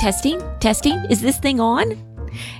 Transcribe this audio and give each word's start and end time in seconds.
Testing, 0.00 0.40
testing. 0.60 0.96
Is 1.10 1.20
this 1.20 1.36
thing 1.36 1.60
on? 1.60 1.92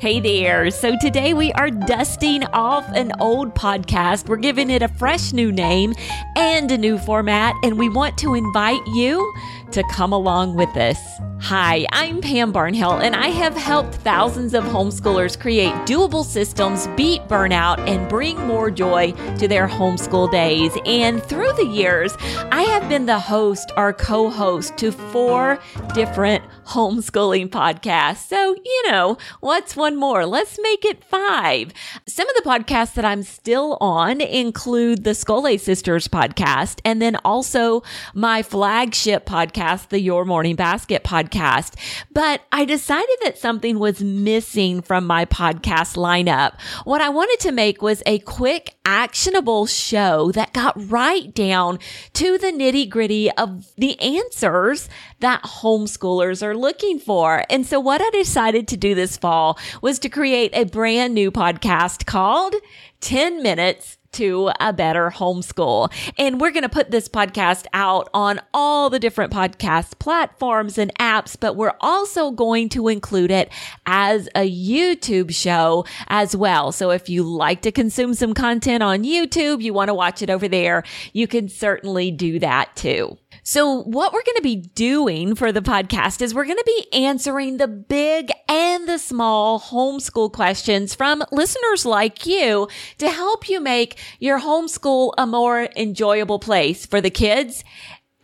Hey 0.00 0.20
there. 0.20 0.70
So 0.70 0.96
today 0.98 1.34
we 1.34 1.52
are 1.52 1.68
dusting 1.68 2.44
off 2.44 2.88
an 2.94 3.12
old 3.20 3.54
podcast. 3.54 4.26
We're 4.26 4.36
giving 4.36 4.70
it 4.70 4.80
a 4.80 4.88
fresh 4.88 5.34
new 5.34 5.52
name 5.52 5.92
and 6.34 6.72
a 6.72 6.78
new 6.78 6.96
format, 6.96 7.54
and 7.62 7.78
we 7.78 7.90
want 7.90 8.16
to 8.18 8.32
invite 8.32 8.80
you 8.86 9.34
to 9.76 9.82
come 9.92 10.10
along 10.10 10.54
with 10.54 10.74
us. 10.74 10.98
Hi, 11.42 11.86
I'm 11.92 12.22
Pam 12.22 12.50
Barnhill, 12.50 13.02
and 13.02 13.14
I 13.14 13.28
have 13.28 13.54
helped 13.54 13.96
thousands 13.96 14.54
of 14.54 14.64
homeschoolers 14.64 15.38
create 15.38 15.74
doable 15.84 16.24
systems, 16.24 16.86
beat 16.96 17.20
burnout, 17.28 17.78
and 17.86 18.08
bring 18.08 18.38
more 18.46 18.70
joy 18.70 19.12
to 19.38 19.46
their 19.46 19.68
homeschool 19.68 20.32
days. 20.32 20.72
And 20.86 21.22
through 21.22 21.52
the 21.52 21.66
years, 21.66 22.16
I 22.50 22.62
have 22.62 22.88
been 22.88 23.04
the 23.04 23.18
host 23.18 23.70
or 23.76 23.92
co 23.92 24.30
host 24.30 24.78
to 24.78 24.90
four 24.90 25.60
different 25.94 26.42
homeschooling 26.64 27.50
podcasts. 27.50 28.26
So, 28.26 28.54
you 28.54 28.90
know, 28.90 29.18
what's 29.40 29.76
one 29.76 29.94
more? 29.94 30.24
Let's 30.24 30.58
make 30.60 30.86
it 30.86 31.04
five. 31.04 31.72
Some 32.06 32.28
of 32.28 32.34
the 32.34 32.48
podcasts 32.48 32.94
that 32.94 33.04
I'm 33.04 33.22
still 33.22 33.76
on 33.80 34.22
include 34.22 35.04
the 35.04 35.10
Scholé 35.10 35.60
Sisters 35.60 36.08
podcast, 36.08 36.80
and 36.82 37.00
then 37.00 37.16
also 37.26 37.82
my 38.14 38.42
flagship 38.42 39.26
podcast, 39.26 39.65
the 39.88 40.00
Your 40.00 40.24
Morning 40.24 40.56
Basket 40.56 41.04
podcast 41.04 41.16
podcast, 41.26 41.74
but 42.12 42.42
I 42.52 42.64
decided 42.64 43.16
that 43.22 43.38
something 43.38 43.78
was 43.78 44.02
missing 44.02 44.82
from 44.82 45.06
my 45.06 45.24
podcast 45.24 45.96
lineup. 45.96 46.60
What 46.84 47.00
I 47.00 47.08
wanted 47.08 47.40
to 47.40 47.52
make 47.52 47.82
was 47.82 48.02
a 48.06 48.18
quick, 48.20 48.74
actionable 48.84 49.66
show 49.66 50.32
that 50.32 50.52
got 50.52 50.74
right 50.90 51.32
down 51.34 51.78
to 52.14 52.38
the 52.38 52.48
nitty 52.48 52.88
gritty 52.88 53.30
of 53.32 53.66
the 53.76 53.98
answers 54.00 54.88
that 55.20 55.42
homeschoolers 55.42 56.42
are 56.42 56.56
looking 56.56 56.98
for. 56.98 57.44
And 57.50 57.66
so 57.66 57.80
what 57.80 58.00
I 58.00 58.10
decided 58.10 58.68
to 58.68 58.76
do 58.76 58.94
this 58.94 59.16
fall 59.16 59.58
was 59.82 59.98
to 60.00 60.08
create 60.08 60.50
a 60.54 60.64
brand 60.64 61.14
new 61.14 61.30
podcast 61.30 62.06
called 62.06 62.54
10 63.00 63.42
minutes 63.42 63.98
to 64.16 64.50
a 64.60 64.72
better 64.72 65.10
homeschool. 65.10 65.92
And 66.18 66.40
we're 66.40 66.50
going 66.50 66.62
to 66.62 66.68
put 66.68 66.90
this 66.90 67.08
podcast 67.08 67.66
out 67.72 68.08
on 68.12 68.40
all 68.52 68.90
the 68.90 68.98
different 68.98 69.32
podcast 69.32 69.98
platforms 69.98 70.78
and 70.78 70.94
apps, 70.96 71.36
but 71.38 71.56
we're 71.56 71.76
also 71.80 72.30
going 72.30 72.68
to 72.70 72.88
include 72.88 73.30
it 73.30 73.50
as 73.86 74.28
a 74.34 74.50
YouTube 74.50 75.34
show 75.34 75.84
as 76.08 76.36
well. 76.36 76.72
So 76.72 76.90
if 76.90 77.08
you 77.08 77.22
like 77.22 77.62
to 77.62 77.72
consume 77.72 78.14
some 78.14 78.34
content 78.34 78.82
on 78.82 79.04
YouTube, 79.04 79.62
you 79.62 79.72
want 79.72 79.88
to 79.88 79.94
watch 79.94 80.22
it 80.22 80.30
over 80.30 80.48
there, 80.48 80.82
you 81.12 81.26
can 81.26 81.48
certainly 81.48 82.10
do 82.10 82.38
that 82.38 82.74
too. 82.76 83.18
So, 83.48 83.84
what 83.84 84.12
we're 84.12 84.24
going 84.24 84.38
to 84.38 84.42
be 84.42 84.56
doing 84.56 85.36
for 85.36 85.52
the 85.52 85.60
podcast 85.60 86.20
is 86.20 86.34
we're 86.34 86.46
going 86.46 86.56
to 86.56 86.64
be 86.66 86.92
answering 86.92 87.58
the 87.58 87.68
big 87.68 88.32
and 88.48 88.88
the 88.88 88.98
small 88.98 89.60
homeschool 89.60 90.32
questions 90.32 90.96
from 90.96 91.22
listeners 91.30 91.86
like 91.86 92.26
you 92.26 92.66
to 92.98 93.08
help 93.08 93.48
you 93.48 93.60
make 93.60 93.98
your 94.18 94.40
homeschool 94.40 95.12
a 95.16 95.28
more 95.28 95.68
enjoyable 95.76 96.40
place 96.40 96.86
for 96.86 97.00
the 97.00 97.08
kids 97.08 97.62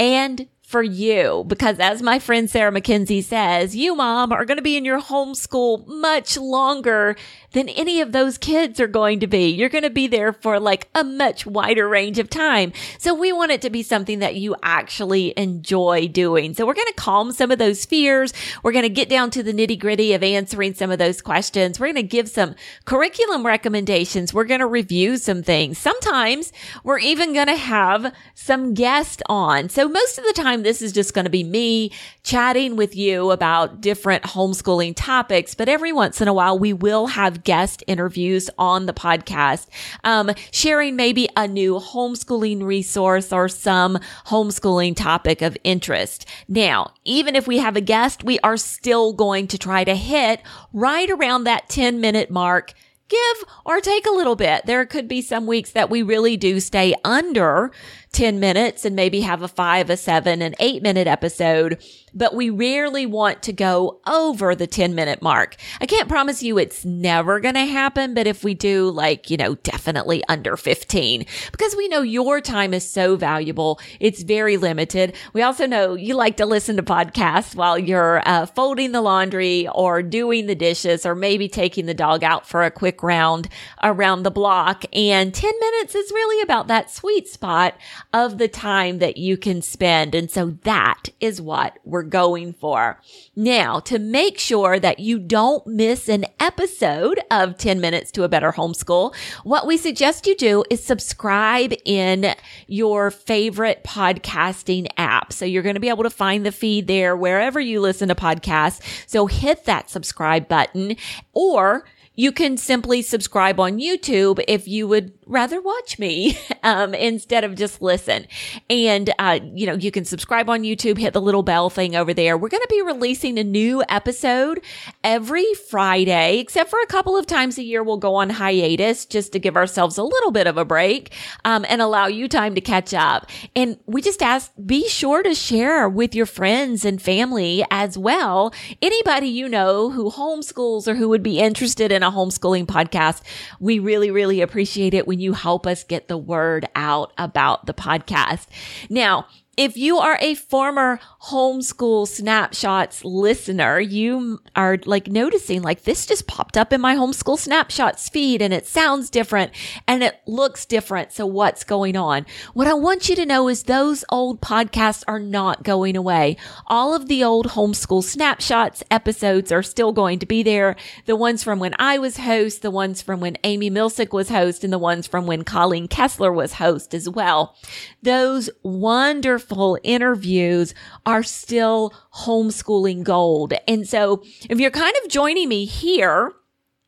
and 0.00 0.48
for 0.72 0.82
you 0.82 1.44
because 1.46 1.78
as 1.78 2.00
my 2.00 2.18
friend 2.18 2.48
Sarah 2.48 2.72
Mackenzie 2.72 3.20
says, 3.20 3.76
you 3.76 3.94
mom 3.94 4.32
are 4.32 4.46
going 4.46 4.56
to 4.56 4.62
be 4.62 4.78
in 4.78 4.86
your 4.86 5.00
homeschool 5.00 5.86
much 5.86 6.38
longer 6.38 7.14
than 7.52 7.68
any 7.68 8.00
of 8.00 8.12
those 8.12 8.38
kids 8.38 8.80
are 8.80 8.86
going 8.86 9.20
to 9.20 9.26
be. 9.26 9.50
You're 9.50 9.68
going 9.68 9.84
to 9.84 9.90
be 9.90 10.06
there 10.06 10.32
for 10.32 10.58
like 10.58 10.88
a 10.94 11.04
much 11.04 11.44
wider 11.44 11.86
range 11.86 12.18
of 12.18 12.30
time. 12.30 12.72
So 12.98 13.14
we 13.14 13.32
want 13.32 13.52
it 13.52 13.60
to 13.62 13.70
be 13.70 13.82
something 13.82 14.20
that 14.20 14.36
you 14.36 14.56
actually 14.62 15.34
enjoy 15.36 16.08
doing. 16.08 16.54
So 16.54 16.66
we're 16.66 16.72
going 16.72 16.86
to 16.86 16.94
calm 16.94 17.32
some 17.32 17.50
of 17.50 17.58
those 17.58 17.84
fears. 17.84 18.32
We're 18.62 18.72
going 18.72 18.84
to 18.84 18.88
get 18.88 19.10
down 19.10 19.30
to 19.32 19.42
the 19.42 19.52
nitty 19.52 19.78
gritty 19.78 20.14
of 20.14 20.22
answering 20.22 20.72
some 20.72 20.90
of 20.90 20.98
those 20.98 21.20
questions. 21.20 21.78
We're 21.78 21.92
going 21.92 21.96
to 21.96 22.02
give 22.02 22.28
some 22.28 22.54
curriculum 22.86 23.44
recommendations. 23.44 24.32
We're 24.32 24.44
going 24.44 24.60
to 24.60 24.66
review 24.66 25.18
some 25.18 25.42
things. 25.42 25.76
Sometimes 25.76 26.52
we're 26.82 26.98
even 26.98 27.34
going 27.34 27.48
to 27.48 27.56
have 27.56 28.14
some 28.34 28.72
guests 28.72 29.22
on. 29.26 29.68
So 29.68 29.86
most 29.88 30.16
of 30.18 30.24
the 30.24 30.32
time, 30.32 30.61
this 30.64 30.82
is 30.82 30.92
just 30.92 31.14
going 31.14 31.24
to 31.24 31.30
be 31.30 31.44
me 31.44 31.92
chatting 32.22 32.76
with 32.76 32.96
you 32.96 33.30
about 33.30 33.80
different 33.80 34.22
homeschooling 34.24 34.94
topics. 34.96 35.54
But 35.54 35.68
every 35.68 35.92
once 35.92 36.20
in 36.20 36.28
a 36.28 36.32
while, 36.32 36.58
we 36.58 36.72
will 36.72 37.08
have 37.08 37.44
guest 37.44 37.82
interviews 37.86 38.48
on 38.58 38.86
the 38.86 38.92
podcast, 38.92 39.66
um, 40.04 40.30
sharing 40.50 40.96
maybe 40.96 41.28
a 41.36 41.46
new 41.48 41.78
homeschooling 41.78 42.62
resource 42.62 43.32
or 43.32 43.48
some 43.48 43.98
homeschooling 44.26 44.96
topic 44.96 45.42
of 45.42 45.56
interest. 45.64 46.26
Now, 46.48 46.92
even 47.04 47.36
if 47.36 47.46
we 47.46 47.58
have 47.58 47.76
a 47.76 47.80
guest, 47.80 48.24
we 48.24 48.38
are 48.40 48.56
still 48.56 49.12
going 49.12 49.48
to 49.48 49.58
try 49.58 49.84
to 49.84 49.94
hit 49.94 50.40
right 50.72 51.10
around 51.10 51.44
that 51.44 51.68
10 51.68 52.00
minute 52.00 52.30
mark 52.30 52.74
give 53.12 53.44
or 53.66 53.80
take 53.80 54.06
a 54.06 54.10
little 54.10 54.36
bit. 54.36 54.64
There 54.66 54.86
could 54.86 55.06
be 55.06 55.20
some 55.20 55.46
weeks 55.46 55.72
that 55.72 55.90
we 55.90 56.02
really 56.02 56.36
do 56.36 56.60
stay 56.60 56.94
under 57.04 57.70
10 58.12 58.40
minutes 58.40 58.84
and 58.84 58.94
maybe 58.94 59.22
have 59.22 59.40
a 59.40 59.48
five, 59.48 59.88
a 59.88 59.96
seven, 59.96 60.42
an 60.42 60.54
eight 60.60 60.82
minute 60.82 61.06
episode, 61.06 61.82
but 62.12 62.34
we 62.34 62.50
rarely 62.50 63.06
want 63.06 63.42
to 63.42 63.54
go 63.54 64.00
over 64.06 64.54
the 64.54 64.66
10 64.66 64.94
minute 64.94 65.22
mark. 65.22 65.56
I 65.80 65.86
can't 65.86 66.10
promise 66.10 66.42
you 66.42 66.58
it's 66.58 66.84
never 66.84 67.40
going 67.40 67.54
to 67.54 67.64
happen, 67.64 68.12
but 68.12 68.26
if 68.26 68.44
we 68.44 68.52
do, 68.52 68.90
like, 68.90 69.30
you 69.30 69.38
know, 69.38 69.54
definitely 69.54 70.22
under 70.28 70.58
15, 70.58 71.24
because 71.52 71.74
we 71.74 71.88
know 71.88 72.02
your 72.02 72.42
time 72.42 72.74
is 72.74 72.88
so 72.88 73.16
valuable. 73.16 73.80
It's 73.98 74.22
very 74.22 74.58
limited. 74.58 75.14
We 75.32 75.40
also 75.40 75.66
know 75.66 75.94
you 75.94 76.14
like 76.14 76.36
to 76.36 76.44
listen 76.44 76.76
to 76.76 76.82
podcasts 76.82 77.54
while 77.54 77.78
you're 77.78 78.20
uh, 78.28 78.44
folding 78.44 78.92
the 78.92 79.00
laundry 79.00 79.68
or 79.68 80.02
doing 80.02 80.46
the 80.46 80.54
dishes 80.54 81.06
or 81.06 81.14
maybe 81.14 81.48
taking 81.48 81.86
the 81.86 81.94
dog 81.94 82.22
out 82.22 82.46
for 82.46 82.62
a 82.62 82.70
quick 82.70 83.02
round 83.02 83.48
around 83.82 84.22
the 84.22 84.30
block. 84.30 84.84
And 84.92 85.32
10 85.32 85.52
minutes 85.58 85.94
is 85.94 86.10
really 86.10 86.42
about 86.42 86.66
that 86.68 86.90
sweet 86.90 87.26
spot 87.26 87.74
of 88.12 88.38
the 88.38 88.48
time 88.48 88.98
that 88.98 89.16
you 89.16 89.36
can 89.36 89.62
spend. 89.62 90.14
And 90.14 90.30
so 90.30 90.50
that 90.62 91.08
is 91.20 91.40
what 91.40 91.78
we're 91.84 92.02
going 92.02 92.52
for. 92.52 93.00
Now, 93.34 93.80
to 93.80 93.98
make 93.98 94.38
sure 94.38 94.78
that 94.78 94.98
you 94.98 95.18
don't 95.18 95.66
miss 95.66 96.08
an 96.08 96.26
episode 96.38 97.20
of 97.30 97.56
10 97.56 97.80
minutes 97.80 98.10
to 98.12 98.24
a 98.24 98.28
better 98.28 98.52
homeschool, 98.52 99.14
what 99.44 99.66
we 99.66 99.76
suggest 99.76 100.26
you 100.26 100.36
do 100.36 100.64
is 100.68 100.82
subscribe 100.82 101.72
in 101.84 102.34
your 102.66 103.10
favorite 103.10 103.82
podcasting 103.84 104.88
app. 104.96 105.32
So 105.32 105.44
you're 105.44 105.62
going 105.62 105.74
to 105.74 105.80
be 105.80 105.88
able 105.88 106.04
to 106.04 106.10
find 106.10 106.44
the 106.44 106.52
feed 106.52 106.86
there 106.86 107.16
wherever 107.16 107.60
you 107.60 107.80
listen 107.80 108.08
to 108.08 108.14
podcasts. 108.14 108.82
So 109.06 109.26
hit 109.26 109.64
that 109.64 109.88
subscribe 109.88 110.48
button 110.48 110.96
or 111.32 111.84
you 112.14 112.30
can 112.30 112.56
simply 112.58 113.00
subscribe 113.00 113.58
on 113.58 113.78
YouTube 113.78 114.42
if 114.46 114.68
you 114.68 114.86
would 114.86 115.12
rather 115.26 115.60
watch 115.60 115.98
me 115.98 116.38
um, 116.62 116.94
instead 116.94 117.44
of 117.44 117.54
just 117.54 117.82
listen. 117.82 118.26
And, 118.70 119.12
uh, 119.18 119.40
you 119.54 119.66
know, 119.66 119.74
you 119.74 119.90
can 119.90 120.04
subscribe 120.04 120.48
on 120.48 120.62
YouTube, 120.62 120.98
hit 120.98 121.12
the 121.12 121.20
little 121.20 121.42
bell 121.42 121.70
thing 121.70 121.96
over 121.96 122.14
there. 122.14 122.36
We're 122.36 122.48
going 122.48 122.62
to 122.62 122.68
be 122.70 122.82
releasing 122.82 123.38
a 123.38 123.44
new 123.44 123.82
episode 123.88 124.62
every 125.02 125.52
Friday, 125.70 126.38
except 126.38 126.70
for 126.70 126.80
a 126.80 126.86
couple 126.86 127.16
of 127.16 127.26
times 127.26 127.58
a 127.58 127.62
year. 127.62 127.82
We'll 127.82 127.96
go 127.96 128.14
on 128.14 128.30
hiatus 128.30 129.06
just 129.06 129.32
to 129.32 129.38
give 129.38 129.56
ourselves 129.56 129.98
a 129.98 130.02
little 130.02 130.30
bit 130.30 130.46
of 130.46 130.56
a 130.56 130.64
break 130.64 131.12
um, 131.44 131.64
and 131.68 131.82
allow 131.82 132.06
you 132.06 132.28
time 132.28 132.54
to 132.54 132.60
catch 132.60 132.94
up. 132.94 133.28
And 133.56 133.78
we 133.86 134.02
just 134.02 134.22
ask, 134.22 134.52
be 134.64 134.88
sure 134.88 135.22
to 135.22 135.34
share 135.34 135.88
with 135.88 136.14
your 136.14 136.26
friends 136.26 136.84
and 136.84 137.00
family 137.00 137.64
as 137.70 137.98
well. 137.98 138.54
Anybody 138.80 139.28
you 139.28 139.48
know 139.48 139.90
who 139.90 140.10
homeschools 140.10 140.86
or 140.86 140.94
who 140.94 141.08
would 141.08 141.22
be 141.22 141.38
interested 141.38 141.90
in 141.90 142.02
a 142.02 142.10
homeschooling 142.10 142.66
podcast, 142.66 143.22
we 143.58 143.78
really, 143.78 144.10
really 144.10 144.40
appreciate 144.40 144.94
it 144.94 145.06
when 145.06 145.20
you 145.20 145.32
help 145.32 145.66
us 145.66 145.84
get 145.84 146.08
the 146.08 146.16
word 146.16 146.51
out 146.74 147.12
about 147.18 147.66
the 147.66 147.74
podcast. 147.74 148.46
Now, 148.90 149.26
if 149.58 149.76
you 149.76 149.98
are 149.98 150.16
a 150.22 150.34
former 150.34 150.98
homeschool 151.24 152.08
snapshots 152.08 153.04
listener, 153.04 153.78
you 153.78 154.40
are 154.56 154.78
like 154.86 155.08
noticing 155.08 155.60
like 155.60 155.82
this 155.82 156.06
just 156.06 156.26
popped 156.26 156.56
up 156.56 156.72
in 156.72 156.80
my 156.80 156.96
homeschool 156.96 157.38
snapshots 157.38 158.08
feed 158.08 158.40
and 158.40 158.54
it 158.54 158.66
sounds 158.66 159.10
different 159.10 159.52
and 159.86 160.02
it 160.02 160.18
looks 160.26 160.64
different. 160.64 161.12
So 161.12 161.26
what's 161.26 161.64
going 161.64 161.96
on? 161.96 162.24
What 162.54 162.66
I 162.66 162.72
want 162.72 163.10
you 163.10 163.16
to 163.16 163.26
know 163.26 163.48
is 163.48 163.64
those 163.64 164.06
old 164.08 164.40
podcasts 164.40 165.04
are 165.06 165.20
not 165.20 165.62
going 165.62 165.96
away. 165.96 166.38
All 166.66 166.94
of 166.94 167.08
the 167.08 167.22
old 167.22 167.48
homeschool 167.48 168.02
snapshots 168.02 168.82
episodes 168.90 169.52
are 169.52 169.62
still 169.62 169.92
going 169.92 170.18
to 170.20 170.26
be 170.26 170.42
there. 170.42 170.76
The 171.04 171.16
ones 171.16 171.44
from 171.44 171.58
when 171.58 171.74
I 171.78 171.98
was 171.98 172.16
host, 172.16 172.62
the 172.62 172.70
ones 172.70 173.02
from 173.02 173.20
when 173.20 173.36
Amy 173.44 173.70
Milsick 173.70 174.14
was 174.14 174.30
host, 174.30 174.64
and 174.64 174.72
the 174.72 174.78
ones 174.78 175.06
from 175.06 175.26
when 175.26 175.44
Colleen 175.44 175.88
Kessler 175.88 176.32
was 176.32 176.54
host 176.54 176.94
as 176.94 177.06
well. 177.06 177.54
Those 178.02 178.48
wonderful 178.62 179.41
wonderful 179.42 179.78
interviews 179.82 180.74
are 181.06 181.22
still 181.22 181.92
homeschooling 182.14 183.02
gold. 183.02 183.52
And 183.66 183.88
so 183.88 184.22
if 184.48 184.60
you're 184.60 184.70
kind 184.70 184.94
of 185.02 185.10
joining 185.10 185.48
me 185.48 185.64
here, 185.64 186.32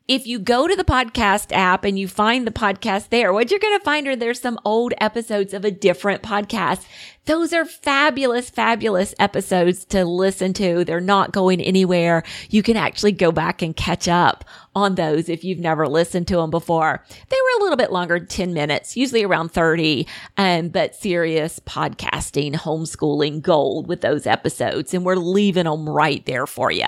if 0.07 0.27
you 0.27 0.39
go 0.39 0.67
to 0.67 0.75
the 0.75 0.83
podcast 0.83 1.51
app 1.51 1.83
and 1.83 1.97
you 1.97 2.07
find 2.07 2.45
the 2.45 2.51
podcast 2.51 3.09
there, 3.09 3.33
what 3.33 3.49
you're 3.49 3.59
going 3.59 3.77
to 3.77 3.83
find 3.83 4.07
are 4.07 4.15
there's 4.15 4.39
some 4.39 4.59
old 4.63 4.93
episodes 4.99 5.53
of 5.53 5.65
a 5.65 5.71
different 5.71 6.21
podcast 6.21 6.85
Those 7.25 7.53
are 7.53 7.65
fabulous, 7.65 8.49
fabulous 8.49 9.15
episodes 9.17 9.83
to 9.85 10.05
listen 10.05 10.53
to. 10.53 10.85
They're 10.85 11.01
not 11.01 11.31
going 11.31 11.59
anywhere. 11.59 12.23
You 12.49 12.61
can 12.61 12.77
actually 12.77 13.13
go 13.13 13.31
back 13.31 13.61
and 13.63 13.75
catch 13.75 14.07
up 14.07 14.45
on 14.75 14.95
those 14.95 15.29
if 15.29 15.43
you've 15.43 15.59
never 15.59 15.87
listened 15.87 16.27
to 16.27 16.35
them 16.35 16.51
before. 16.51 17.03
They 17.29 17.37
were 17.37 17.59
a 17.59 17.63
little 17.63 17.77
bit 17.77 17.91
longer, 17.91 18.19
10 18.19 18.53
minutes, 18.53 18.97
usually 18.97 19.23
around 19.23 19.53
30, 19.53 20.05
um, 20.37 20.67
but 20.69 20.95
serious 20.95 21.59
podcasting, 21.61 22.53
homeschooling 22.53 23.41
gold 23.41 23.87
with 23.87 24.01
those 24.01 24.27
episodes. 24.27 24.93
And 24.93 25.05
we're 25.05 25.15
leaving 25.15 25.63
them 25.63 25.89
right 25.89 26.23
there 26.25 26.45
for 26.45 26.71
you. 26.71 26.87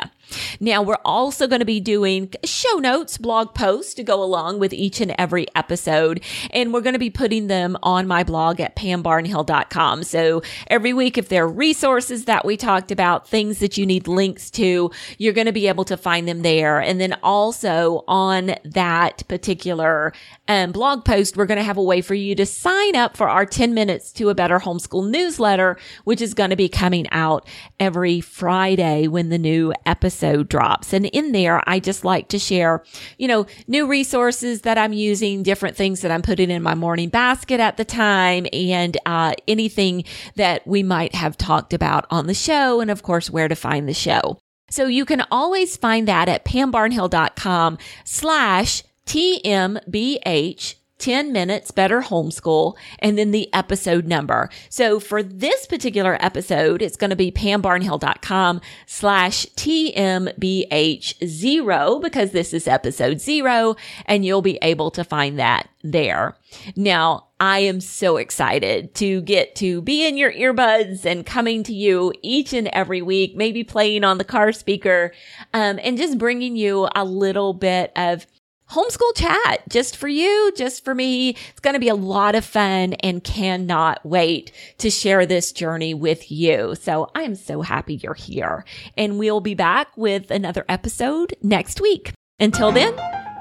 Now, 0.60 0.82
we're 0.82 0.98
also 1.06 1.48
going 1.48 1.62
to 1.62 1.66
be 1.66 1.80
doing 1.80 2.34
show 2.44 2.76
notes, 2.80 3.18
blog 3.18 3.56
posts 3.56 3.94
to 3.94 4.04
go 4.04 4.22
along 4.22 4.60
with 4.60 4.74
each 4.74 5.00
and 5.00 5.16
every 5.18 5.48
episode. 5.56 6.22
And 6.52 6.74
we're 6.74 6.82
going 6.82 6.94
to 6.94 7.00
be 7.00 7.10
putting 7.10 7.48
them 7.48 7.78
on 7.82 8.08
my 8.08 8.26
blog 8.26 8.60
at 8.60 8.76
pambarnhill.com. 8.76 10.04
So 10.04 10.27
every 10.68 10.94
week, 10.94 11.18
if 11.18 11.30
there 11.30 11.44
are 11.44 11.48
resources 11.48 12.26
that 12.26 12.46
we 12.46 12.58
talked 12.58 12.92
about, 12.92 13.28
things 13.28 13.60
that 13.60 13.78
you 13.78 13.86
need 13.86 14.08
links 14.08 14.50
to, 14.52 14.92
you're 15.18 15.34
going 15.34 15.48
to 15.48 15.54
be 15.54 15.68
able 15.68 15.86
to 15.86 15.98
find 15.98 16.28
them 16.28 16.42
there. 16.42 16.80
And 16.80 17.00
then 17.00 17.16
also, 17.24 18.04
on 18.08 18.56
that 18.64 19.28
particular 19.28 20.14
um, 20.48 20.72
blog 20.72 21.06
post, 21.06 21.36
we're 21.38 21.46
going 21.46 21.58
to 21.58 21.64
have 21.64 21.78
a 21.78 21.84
way 21.84 22.02
for 22.02 22.14
you 22.14 22.36
to 22.36 22.46
sign 22.46 22.96
up 22.96 23.18
for 23.18 23.30
our 23.30 23.46
10 23.46 23.74
minutes 23.74 24.12
to 24.14 24.30
a 24.30 24.36
better 24.36 24.60
homeschool 24.60 25.10
newsletter, 25.10 25.78
which 26.04 26.22
is 26.22 26.34
going 26.34 26.50
to 26.50 26.56
be 26.56 26.70
coming 26.70 27.08
out 27.12 27.48
every 27.80 28.22
Friday 28.22 29.08
when 29.08 29.30
the 29.30 29.38
new 29.38 29.74
episode 29.86 30.50
drops. 30.50 30.94
And 30.94 31.06
in 31.08 31.32
there, 31.32 31.62
I 31.68 31.80
just 31.80 32.06
like 32.06 32.28
to 32.30 32.40
share, 32.40 32.84
you 33.18 33.28
know, 33.28 33.46
new 33.68 33.88
resources 33.88 34.62
that 34.62 34.78
I'm 34.78 34.94
using, 34.94 35.44
different 35.44 35.76
things 35.76 36.02
that 36.02 36.12
I'm 36.12 36.22
putting 36.22 36.52
in 36.52 36.62
my 36.64 36.76
morning 36.76 37.10
basket 37.10 37.60
at 37.60 37.78
the 37.78 37.86
time, 37.86 38.48
and 38.54 38.98
uh, 39.06 39.34
anything 39.48 40.04
that 40.36 40.66
we 40.68 40.84
might 40.84 41.16
have 41.16 41.38
talked 41.38 41.74
about 41.74 42.06
on 42.10 42.28
the 42.28 42.34
show, 42.34 42.80
and 42.80 42.92
of 42.92 43.04
course, 43.04 43.30
where 43.30 43.48
to 43.48 43.56
find 43.56 43.88
the 43.88 43.94
show. 43.94 44.40
So 44.70 44.88
you 44.88 45.06
can 45.06 45.24
always 45.32 45.78
find 45.78 46.08
that 46.08 46.28
at 46.28 46.46
pambarnhill.com 46.46 47.78
slash 48.04 48.84
TMBH 49.06 50.76
10 51.00 51.32
minutes 51.32 51.72
better 51.72 52.02
homeschool 52.02 52.76
and 53.00 53.18
then 53.18 53.32
the 53.32 53.54
episode 53.54 54.08
number. 54.08 54.50
So 54.70 55.00
for 55.00 55.22
this 55.22 55.66
particular 55.66 56.18
episode, 56.20 56.82
it's 56.82 56.98
going 56.98 57.10
to 57.12 57.16
be 57.16 57.32
pambarnhill.com 57.32 58.62
slash 58.86 59.46
TMBH 59.56 61.26
zero 61.26 62.00
because 62.00 62.32
this 62.32 62.54
is 62.54 62.68
episode 62.68 63.20
zero 63.20 63.76
and 64.06 64.26
you'll 64.26 64.42
be 64.42 64.60
able 64.62 64.92
to 64.92 65.04
find 65.04 65.40
that 65.40 65.70
there. 65.84 66.36
Now, 66.76 67.28
I 67.40 67.60
am 67.60 67.82
so 67.82 68.18
excited 68.18 68.96
to 68.96 69.22
get 69.22 69.56
to 69.58 69.82
be 69.82 70.08
in 70.08 70.18
your 70.18 70.32
earbuds 70.32 71.06
and 71.06 71.26
coming 71.26 71.64
to 71.64 71.74
you 71.74 72.14
each 72.24 72.52
and 72.52 72.68
every 72.70 73.02
week, 73.02 73.36
maybe 73.36 73.64
playing 73.64 74.04
on 74.04 74.18
the 74.18 74.24
car 74.24 74.52
speaker, 74.52 75.14
um, 75.54 75.80
and 75.84 75.98
just 75.98 76.18
bringing 76.18 76.56
you 76.56 76.88
a 76.96 77.06
little 77.06 77.54
bit 77.54 77.92
of 77.96 78.26
homeschool 78.70 79.16
chat 79.16 79.64
just 79.70 79.98
for 79.98 80.08
you, 80.08 80.52
just 80.56 80.84
for 80.84 80.94
me. 80.94 81.30
It's 81.30 81.60
going 81.62 81.74
to 81.74 81.80
be 81.80 81.90
a 81.90 81.96
lot 81.96 82.36
of 82.36 82.46
fun 82.46 82.94
and 82.94 83.24
cannot 83.24 84.06
wait 84.06 84.52
to 84.80 84.90
share 84.90 85.26
this 85.26 85.52
journey 85.52 85.94
with 85.94 86.32
you. 86.32 86.76
So 86.76 87.10
I 87.16 87.24
am 87.24 87.36
so 87.36 87.62
happy 87.62 87.96
you're 87.96 88.14
here 88.14 88.66
and 88.96 89.20
we'll 89.20 89.42
be 89.42 89.56
back 89.56 89.96
with 89.96 90.32
another 90.32 90.66
episode 90.68 91.36
next 91.42 91.82
week. 91.82 92.14
Until 92.40 92.72
then, 92.72 92.94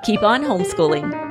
keep 0.04 0.22
on 0.22 0.42
homeschooling. 0.42 1.25